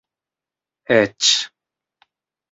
[0.95, 1.29] eĉ